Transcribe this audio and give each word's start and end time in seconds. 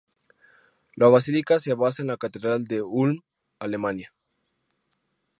La 0.95 1.09
basílica 1.09 1.59
se 1.59 1.75
basa 1.75 2.01
en 2.01 2.07
la 2.07 2.17
catedral 2.17 2.63
de 2.63 2.81
Ulm, 2.81 3.21
Alemania. 3.59 4.11